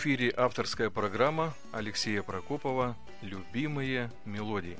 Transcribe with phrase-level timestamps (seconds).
[0.00, 4.78] Эфире авторская программа Алексея Прокопова «Любимые мелодии».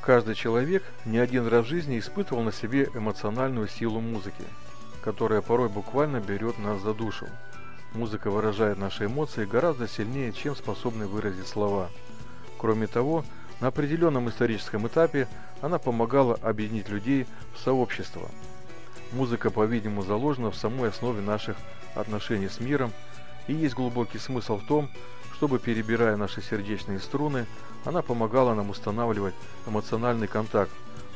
[0.00, 4.42] Каждый человек не один раз в жизни испытывал на себе эмоциональную силу музыки,
[5.00, 7.28] которая порой буквально берет нас за душу.
[7.92, 11.88] Музыка выражает наши эмоции гораздо сильнее, чем способны выразить слова.
[12.58, 13.24] Кроме того,
[13.60, 15.28] на определенном историческом этапе
[15.60, 18.28] она помогала объединить людей в сообщество.
[19.12, 21.56] Музыка, по-видимому, заложена в самой основе наших
[21.94, 22.92] отношений с миром,
[23.46, 24.90] и есть глубокий смысл в том,
[25.34, 27.46] чтобы, перебирая наши сердечные струны,
[27.84, 29.34] она помогала нам устанавливать
[29.66, 30.70] эмоциональный контакт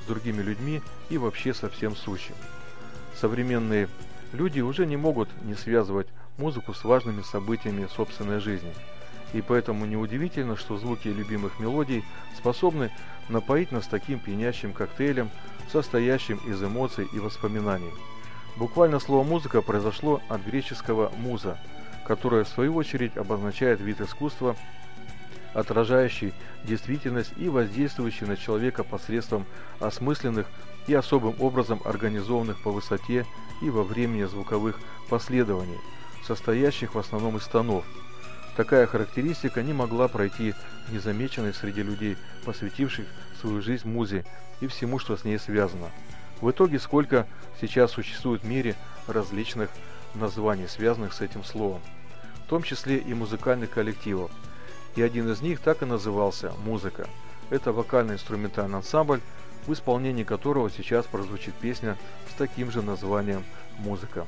[0.04, 2.34] с другими людьми и вообще со всем сущим.
[3.20, 3.88] Современные
[4.32, 8.72] люди уже не могут не связывать музыку с важными событиями собственной жизни.
[9.32, 12.04] И поэтому неудивительно, что звуки любимых мелодий
[12.36, 12.90] способны
[13.28, 15.30] напоить нас таким пьянящим коктейлем,
[15.70, 17.92] состоящим из эмоций и воспоминаний.
[18.56, 21.58] Буквально слово «музыка» произошло от греческого «муза»,
[22.06, 24.56] которое в свою очередь обозначает вид искусства,
[25.52, 26.32] отражающий
[26.64, 29.44] действительность и воздействующий на человека посредством
[29.78, 30.46] осмысленных
[30.86, 33.26] и особым образом организованных по высоте
[33.62, 35.78] и во времени звуковых последований,
[36.26, 37.84] состоящих в основном из тонов.
[38.58, 40.52] Такая характеристика не могла пройти
[40.90, 43.06] незамеченной среди людей, посвятивших
[43.40, 44.24] свою жизнь музе
[44.60, 45.90] и всему, что с ней связано.
[46.40, 47.28] В итоге сколько
[47.60, 48.74] сейчас существует в мире
[49.06, 49.70] различных
[50.16, 51.80] названий, связанных с этим словом,
[52.46, 54.32] в том числе и музыкальных коллективов.
[54.96, 57.06] И один из них так и назывался «Музыка».
[57.50, 59.20] Это вокально-инструментальный ансамбль,
[59.68, 61.96] в исполнении которого сейчас прозвучит песня
[62.28, 63.44] с таким же названием
[63.78, 64.26] «Музыка».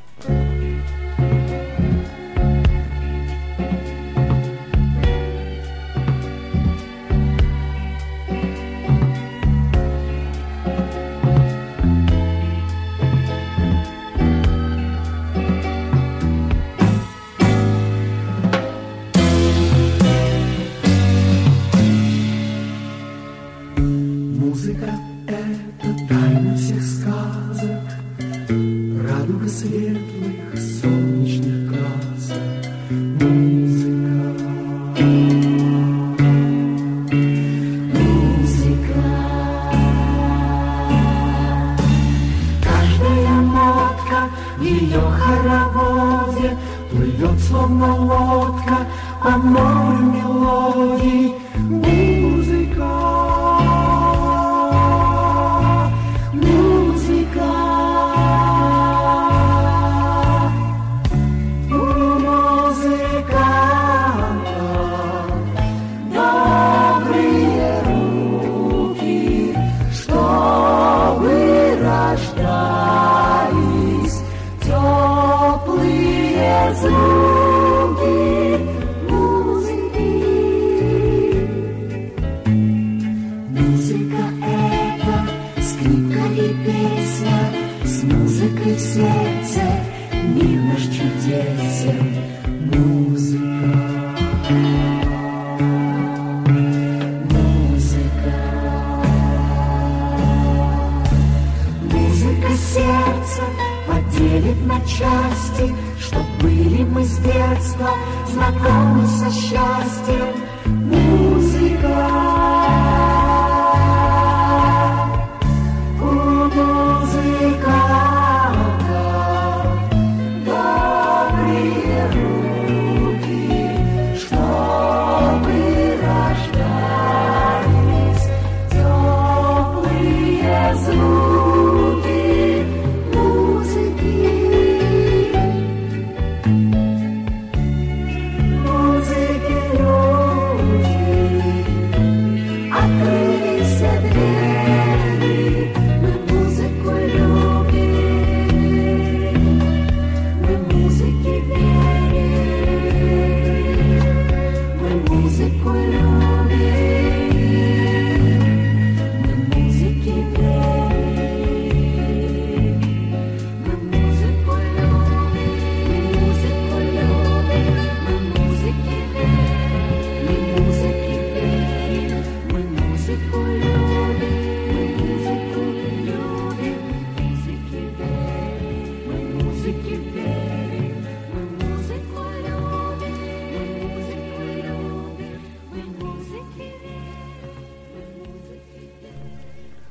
[47.20, 48.78] Плывет словно лодка
[49.22, 51.39] по морю мелодии.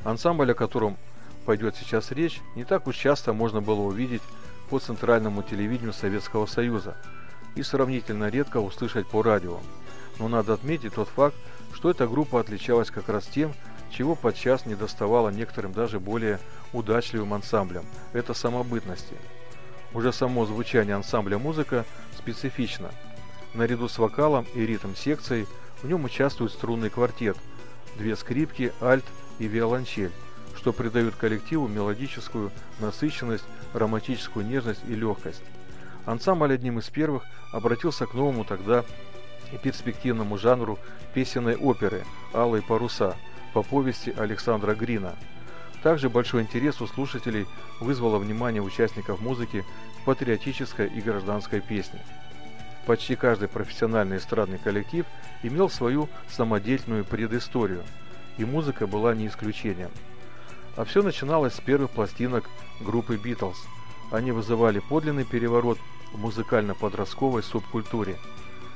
[0.10, 0.98] Ансамбль, о котором
[1.46, 4.22] пойдет сейчас речь, не так уж часто можно было увидеть
[4.70, 6.96] по центральному телевидению Советского Союза
[7.56, 9.60] и сравнительно редко услышать по радио.
[10.20, 11.36] Но надо отметить тот факт,
[11.74, 13.54] что эта группа отличалась как раз тем,
[13.92, 16.40] чего подчас не доставало некоторым даже более
[16.74, 19.16] удачливым ансамблям– это самобытности.
[19.94, 21.86] Уже само звучание ансамбля музыка
[22.18, 22.92] специфично.
[23.56, 25.48] Наряду с вокалом и ритм-секцией
[25.82, 27.38] в нем участвует струнный квартет,
[27.98, 29.06] две скрипки, альт
[29.40, 30.12] и виолончель,
[30.56, 35.42] что придают коллективу мелодическую насыщенность, романтическую нежность и легкость.
[36.06, 38.84] Ансамбль одним из первых обратился к новому тогда
[39.52, 40.78] и перспективному жанру
[41.14, 42.04] песенной оперы
[42.34, 43.16] «Алые паруса»
[43.54, 45.16] по повести Александра Грина.
[45.82, 47.48] Также большой интерес у слушателей
[47.80, 49.64] вызвало внимание участников музыки
[50.06, 52.02] патриотической и гражданской песне.
[52.86, 55.06] Почти каждый профессиональный эстрадный коллектив
[55.44, 57.84] имел свою самодельную предысторию,
[58.40, 59.92] и музыка была не исключением.
[60.78, 62.50] А все начиналось с первых пластинок
[62.80, 63.58] группы Битлз.
[64.12, 65.78] Они вызывали подлинный переворот
[66.14, 68.18] в музыкально-подростковой субкультуре.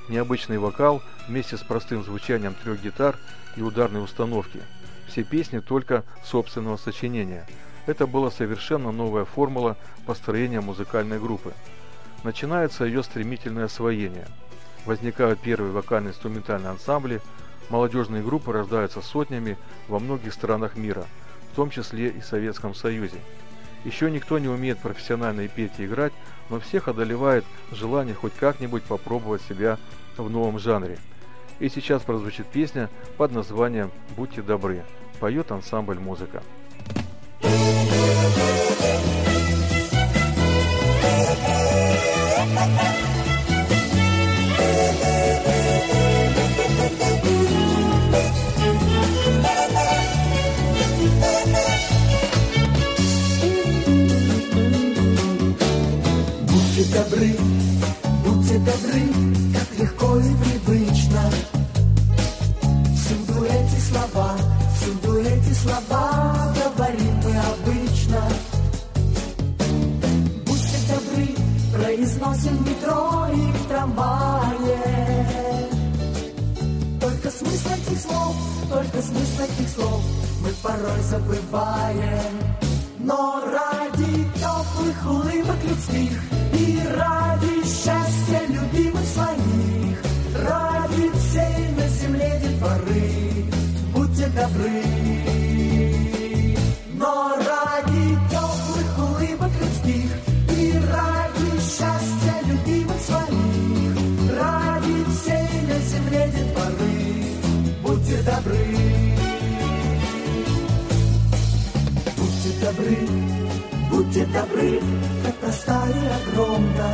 [0.09, 3.17] Необычный вокал вместе с простым звучанием трех гитар
[3.55, 4.59] и ударной установки.
[5.07, 7.47] Все песни только собственного сочинения.
[7.85, 11.53] Это была совершенно новая формула построения музыкальной группы.
[12.25, 14.27] Начинается ее стремительное освоение.
[14.85, 17.21] Возникают первые вокально-инструментальные ансамбли,
[17.69, 19.57] молодежные группы рождаются сотнями
[19.87, 21.05] во многих странах мира,
[21.51, 23.17] в том числе и Советском Союзе.
[23.85, 26.13] Еще никто не умеет профессионально петь и играть,
[26.49, 29.77] но всех одолевает желание хоть как-нибудь попробовать себя
[30.17, 30.97] в новом жанре.
[31.59, 34.83] И сейчас прозвучит песня под названием «Будьте добры».
[35.19, 36.43] Поет ансамбль «Музыка».
[37.41, 38.62] Будьте
[58.65, 59.03] добры,
[59.53, 61.21] как легко и привычно.
[62.95, 64.35] Всюду эти слова,
[64.77, 68.21] всюду эти слова говорим мы обычно.
[70.45, 71.27] Будьте добры,
[71.73, 74.79] произносим метро и в трамвае.
[77.01, 78.35] Только смысл этих слов,
[78.69, 80.01] только смысл этих слов
[80.41, 82.33] мы порой забываем.
[82.99, 86.21] Но ради теплых улыбок людских
[86.53, 88.42] и ради счастья
[94.35, 94.83] добры.
[96.93, 100.09] Но ради теплых улыбок людских
[100.57, 106.95] и ради счастья любимых своих, ради всей на земле детворы,
[107.83, 108.65] будьте добры.
[112.17, 112.97] Будьте добры,
[113.91, 114.79] будьте добры,
[115.23, 116.89] как проста и.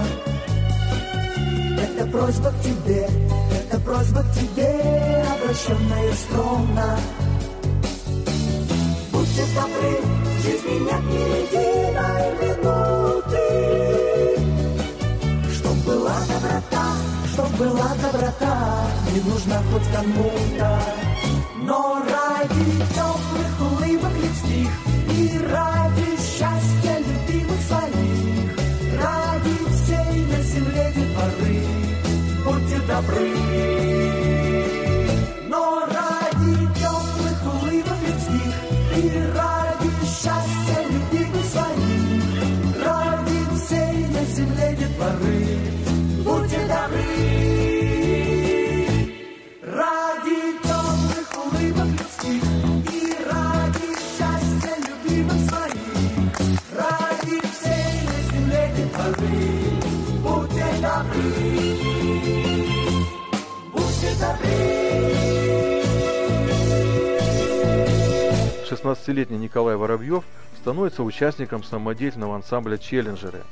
[1.77, 3.07] Это просьба к тебе,
[3.53, 6.99] это просьба к тебе, обращенная скромно.
[9.29, 9.93] Будьте добры,
[10.41, 13.47] жизни нет ни единой минуты,
[15.53, 16.87] Чтоб была доброта,
[17.31, 18.55] чтоб была доброта,
[19.13, 20.69] не нужна хоть кому-то.
[21.61, 24.71] Но ради теплых улыбок людских
[25.15, 25.19] и
[25.51, 28.49] ради счастья любимых своих,
[28.99, 31.59] ради всей на земле детворы,
[32.45, 33.58] будьте добры.
[68.89, 70.23] 16-летний Николай Воробьев
[70.57, 73.43] становится участником самодеятельного ансамбля «Челленджеры».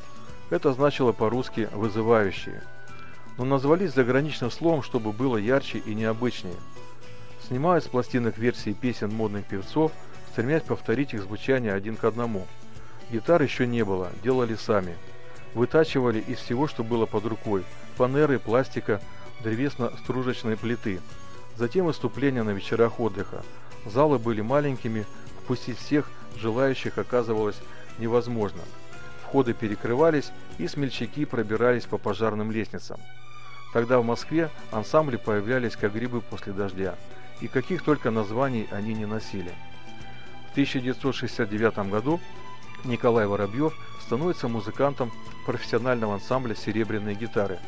[0.49, 2.61] Это значило по-русски «вызывающие».
[3.37, 6.55] Но назвались заграничным словом, чтобы было ярче и необычнее.
[7.47, 9.91] Снимают с пластинок версии песен модных певцов,
[10.31, 12.47] стремясь повторить их звучание один к одному.
[13.11, 14.97] Гитар еще не было, делали сами.
[15.53, 17.63] Вытачивали из всего, что было под рукой–
[17.95, 19.01] фанеры, пластика,
[19.43, 20.99] древесно-стружечные плиты.
[21.55, 23.43] Затем выступления на вечерах отдыха.
[23.85, 25.05] Залы были маленькими,
[25.43, 27.57] впустить всех желающих оказывалось
[27.99, 28.61] невозможно.
[29.23, 32.99] Входы перекрывались, и смельчаки пробирались по пожарным лестницам.
[33.73, 36.95] Тогда в Москве ансамбли появлялись как грибы после дождя,
[37.41, 39.51] и каких только названий они не носили.
[40.49, 42.19] В 1969 году
[42.85, 45.11] Николай Воробьев становится музыкантом
[45.45, 47.59] профессионального ансамбля «Серебряные гитары»,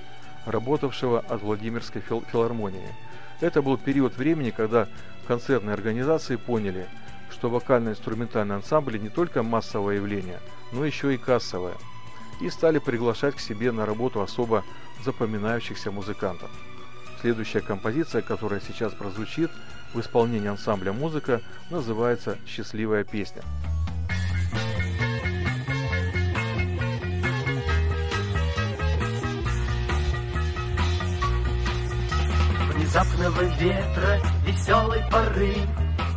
[0.45, 2.95] работавшего от Владимирской филармонии.
[3.41, 4.87] Это был период времени, когда
[5.27, 6.87] концертные организации поняли,
[7.31, 10.39] что вокально-инструментальный ансамбль не только массовое явление,
[10.71, 11.75] но еще и кассовое,
[12.41, 14.63] и стали приглашать к себе на работу особо
[15.03, 16.49] запоминающихся музыкантов.
[17.21, 19.51] Следующая композиция, которая сейчас прозвучит
[19.93, 23.43] в исполнении ансамбля «Музыка», называется «Счастливая песня».
[32.89, 35.69] Внезапного ветра веселый порыв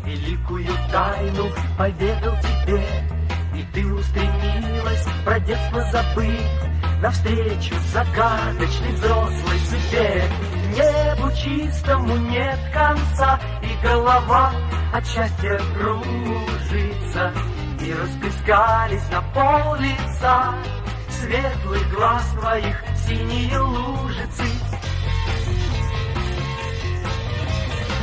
[0.07, 2.83] Великую тайну поведал тебе
[3.55, 6.41] И ты устремилась, про детство забыв
[7.03, 10.25] Навстречу загадочной взрослой судьбе
[10.71, 14.53] Небу чистому нет конца И голова
[14.95, 17.35] от счастья кружится.
[17.83, 20.55] И расплескались на пол лица
[21.11, 24.62] Светлый глаз твоих синие лужицы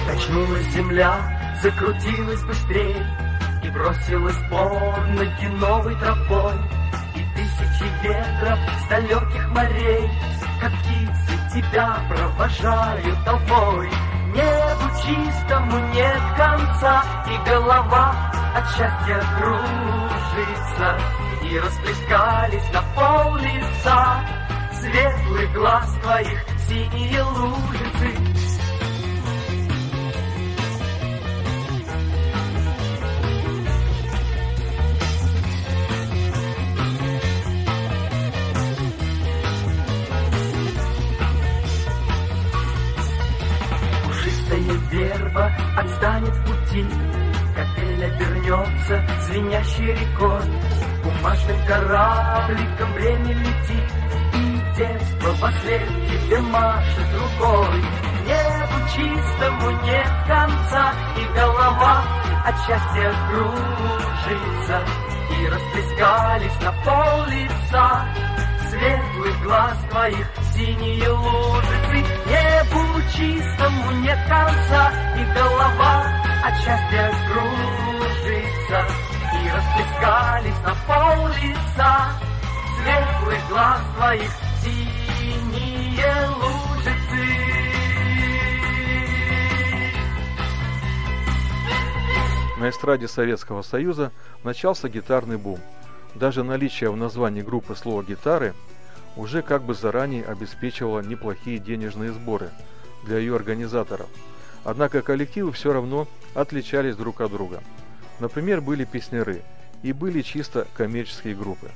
[0.10, 1.20] Качнулась земля,
[1.62, 2.96] закрутилась быстрей
[3.64, 6.56] И бросилась под ноги новой тропой.
[7.14, 10.10] И тысячи ветров с далеких морей
[10.60, 13.92] Как птицы тебя провожают толпой.
[14.34, 18.16] Небу чистому нет конца И голова
[18.56, 20.98] от счастья кружится.
[21.44, 24.22] И расплескались на пол лица
[24.74, 28.39] Светлый глаз твоих синие лужицы
[45.10, 46.86] верба отстанет в пути,
[47.56, 50.42] Капель обернется звенящей рекой,
[51.04, 53.84] Бумажным корабликом время летит,
[54.34, 57.82] И детство послед тебе машет рукой.
[58.26, 62.04] Небу чистому нет конца, И голова
[62.46, 64.82] от счастья кружится,
[65.42, 68.06] И расплескались на пол лица
[68.80, 71.98] Светлых глаз твоих синие лужицы.
[72.28, 76.06] Небу чистому нет конца И голова
[76.46, 78.86] от счастья кружится.
[79.36, 82.12] И расплескались на пол лица
[82.78, 84.32] Светлых глаз твоих
[84.64, 87.24] синие лужицы.
[92.58, 95.60] На эстраде Советского Союза начался гитарный бум–
[96.16, 98.54] даже наличие в названии группы слова «гитары»
[99.16, 102.50] уже как бы заранее обеспечивало неплохие денежные сборы
[103.06, 104.08] для ее организаторов.
[104.64, 107.62] Однако коллективы все равно отличались друг от друга.
[108.20, 109.42] Например, были песняры
[109.84, 111.72] и были чисто коммерческие группы.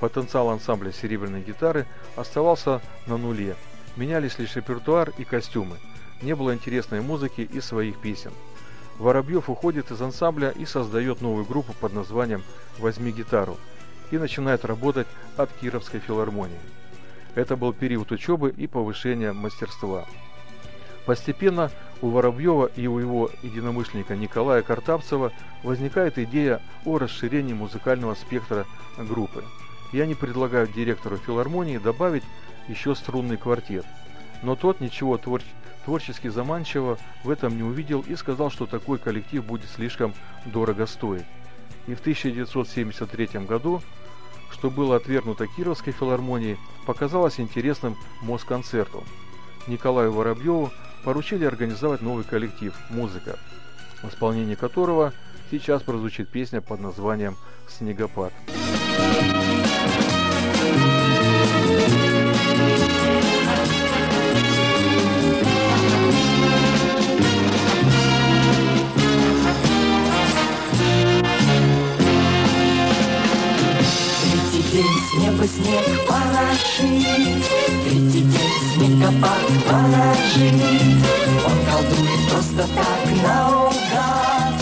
[0.00, 1.86] Потенциал ансамбля серебряной гитары
[2.16, 3.56] оставался на нуле.
[3.96, 5.76] Менялись лишь репертуар и костюмы.
[6.20, 8.32] Не было интересной музыки и своих песен.
[8.98, 12.42] Воробьев уходит из ансамбля и создает новую группу под названием
[12.78, 13.56] «Возьми гитару»,
[14.10, 16.58] и начинает работать от Кировской филармонии.
[17.34, 20.04] Это был период учебы и повышения мастерства.
[21.06, 21.70] Постепенно
[22.00, 25.32] у Воробьева и у его единомышленника Николая Картавцева
[25.62, 29.44] возникает идея о расширении музыкального спектра группы.
[29.92, 32.24] И они предлагают директору филармонии добавить
[32.68, 33.84] еще струнный квартет.
[34.44, 35.42] Но тот ничего твор
[35.84, 40.14] творчески заманчивого в этом не увидел и сказал, что такой коллектив будет слишком
[40.46, 41.24] дорого стоить
[41.86, 43.82] и в 1973 году,
[44.50, 49.04] что было отвергнуто Кировской филармонией, показалось интересным Москонцерту.
[49.66, 50.70] Николаю Воробьеву
[51.04, 53.38] поручили организовать новый коллектив «Музыка»,
[54.02, 55.12] в исполнении которого
[55.50, 57.36] сейчас прозвучит песня под названием
[57.68, 58.32] «Снегопад».
[75.44, 77.46] Бы снег положить,
[77.84, 81.04] Третий день снегопад положить.
[81.44, 84.54] Он колдует просто так наугад,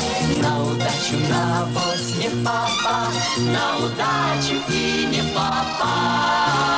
[0.43, 6.72] На удачу, на авось не папа, На удачу и не папа.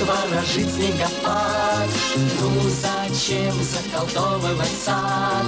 [0.00, 1.88] Папа, ворожит снегопад,
[2.40, 5.46] Ну зачем заколдовывать сад?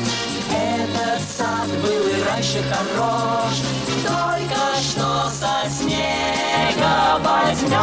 [0.50, 3.62] Этот сад был и раньше хорош,
[4.04, 7.76] только что со снега возьмешь.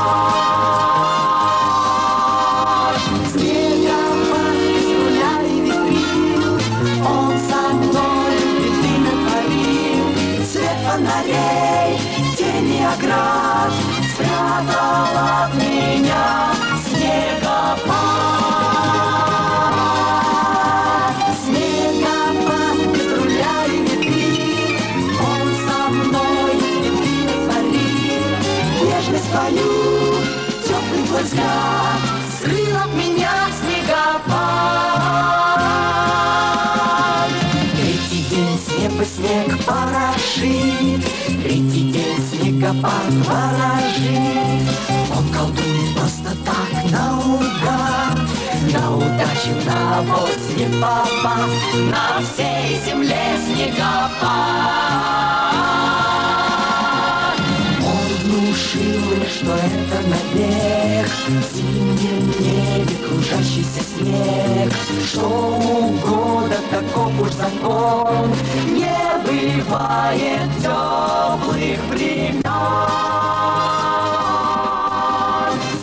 [42.74, 44.68] Снегопад ворожит.
[45.16, 48.20] Он колдует просто так наугад,
[48.72, 51.50] На удачу, на авось не попав,
[51.92, 54.84] На всей земле снегопад.
[58.24, 64.74] внушил, что это набег В зимнем небе кружащийся снег
[65.06, 68.34] Что у года таков уж закон
[68.68, 70.50] Не бывает
[71.64, 72.42] теплых времен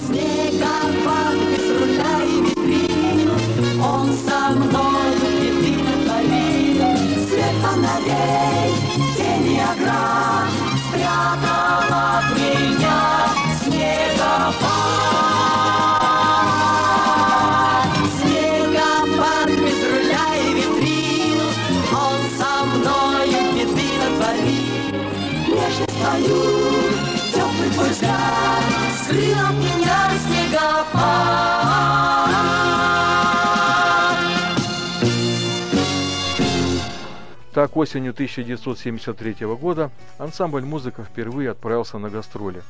[0.06, 3.30] Снегопад без руля и витрин
[3.82, 6.96] Он со мной беды натворил
[7.28, 8.74] Свет фонарей,
[9.16, 10.50] тени оград
[10.88, 11.59] Спрятал
[37.60, 42.62] Так, осенью 1973 года ансамбль «Музыка» впервые отправился на гастроли.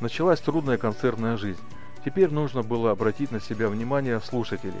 [0.00, 1.60] Началась трудная концертная жизнь.
[2.02, 4.80] Теперь нужно было обратить на себя внимание слушателей.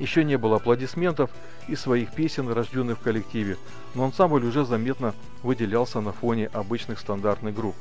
[0.00, 1.30] Еще не было аплодисментов
[1.68, 3.56] и своих песен, рожденных в коллективе,
[3.94, 7.76] но ансамбль уже заметно выделялся на фоне обычных стандартных групп.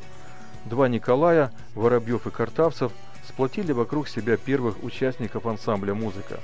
[0.65, 2.91] Два Николая, Воробьев и Картавцев,
[3.27, 6.39] сплотили вокруг себя первых участников ансамбля «Музыка».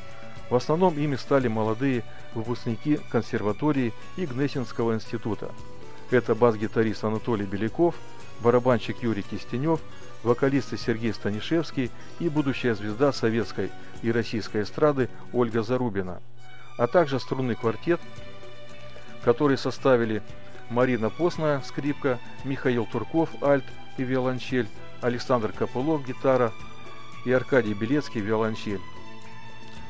[0.50, 2.04] В основном ими стали молодые
[2.34, 5.52] выпускники консерватории и Гнесинского института.
[6.12, 7.96] Это бас-гитарист Анатолий Беляков,
[8.42, 9.80] барабанщик Юрий Кистенев,
[10.24, 16.22] вокалисты Сергей Станишевский и будущая звезда советской и российской эстрады Ольга Зарубина,
[16.78, 18.00] а также струнный квартет,
[19.24, 20.22] который составили
[20.70, 23.66] Марина Постная, скрипка, Михаил Турков, альт
[23.98, 24.68] и виолончель,
[25.02, 26.52] Александр Копылов, гитара
[27.26, 28.82] и Аркадий Белецкий, виолончель.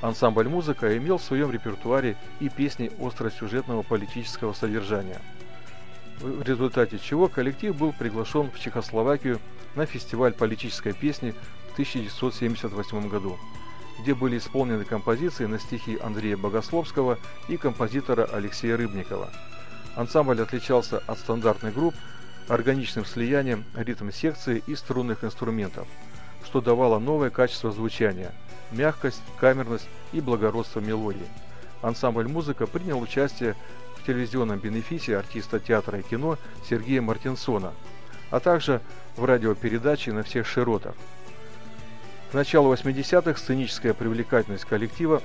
[0.05, 5.19] Ансамбль «Музыка» имел в своем репертуаре и песни остросюжетного политического содержания,
[6.19, 9.39] в результате чего коллектив был приглашен в Чехословакию
[9.73, 11.33] на фестиваль политической песни
[11.69, 13.39] в 1978 году,
[13.99, 19.31] где были исполнены композиции на стихи Андрея Богословского и композитора Алексея Рыбникова.
[19.95, 21.95] Ансамбль отличался от стандартных групп
[22.47, 25.87] органичным слиянием ритм-секции и струнных инструментов,
[26.43, 28.31] что давало новое качество звучания–
[28.71, 31.27] мягкость, камерность и благородство мелодии.
[31.81, 33.55] Ансамбль «Музыка» принял участие
[33.97, 37.73] в телевизионном бенефисе артиста театра и кино Сергея Мартинсона,
[38.31, 38.81] а также
[39.15, 40.95] в радиопередаче «На всех широтах».
[42.31, 45.21] К началу 80-х сценическая привлекательность коллектива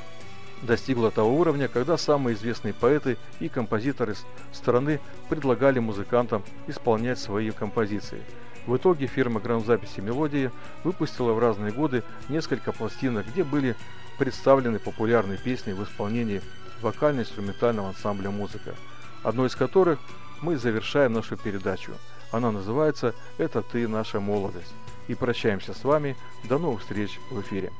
[0.62, 4.14] достигла того уровня, когда самые известные поэты и композиторы
[4.52, 8.22] страны предлагали музыкантам исполнять свои композиции–
[8.70, 10.52] в итоге фирма грамзаписи «Мелодии»
[10.84, 13.74] выпустила в разные годы несколько пластинок, где были
[14.16, 16.40] представлены популярные песни в исполнении
[16.80, 18.76] вокально-инструментального ансамбля «Музыка»,
[19.24, 19.98] одной из которых
[20.40, 21.92] мы завершаем нашу передачу.
[22.30, 24.72] Она называется «Это ты, наша молодость».
[25.08, 26.16] И прощаемся с вами.
[26.44, 27.72] До новых встреч в эфире.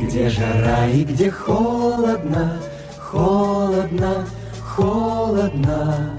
[0.00, 2.60] Где жара и где холодно,
[2.98, 4.26] холодно,
[4.62, 6.18] холодно.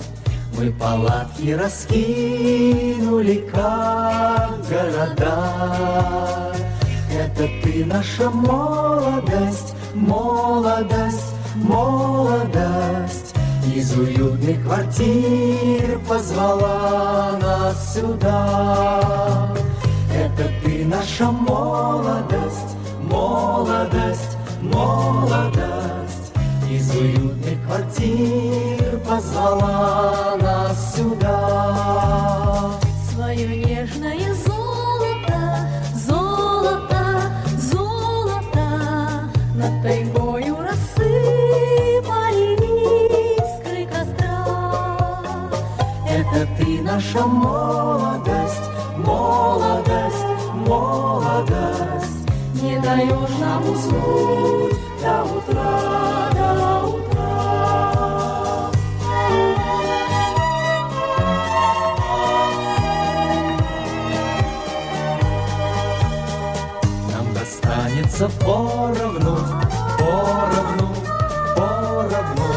[0.58, 6.54] Мы палатки раскинули, как города.
[7.12, 13.34] Это ты наша молодость, молодость, молодость.
[13.74, 19.50] Из уютных квартир позвала нас сюда.
[20.14, 22.69] Это ты наша молодость,
[23.10, 26.34] молодость, молодость.
[26.70, 32.72] Из уютных квартир позвала нас сюда.
[33.12, 33.69] Свое
[68.40, 69.38] поровну,
[69.98, 70.88] поровну,
[71.56, 72.50] поровну.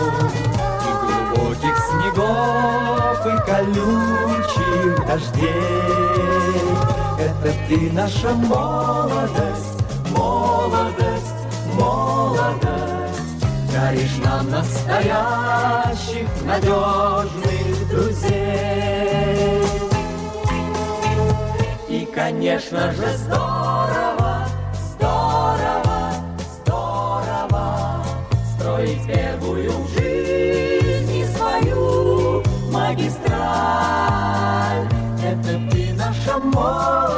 [0.87, 6.23] И глубоких снегов, и колючих дождей.
[7.19, 9.79] Это ты наша молодость,
[10.17, 11.41] молодость,
[11.75, 12.73] молодость.
[13.73, 19.63] Даришь нам настоящих, надежных друзей.
[21.89, 24.12] И, конечно же, здорово,
[36.33, 37.12] ты